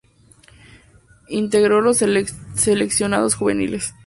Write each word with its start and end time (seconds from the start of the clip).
Integró 1.29 1.79
los 1.81 1.99
seleccionados 2.55 3.35
juveniles. 3.35 3.93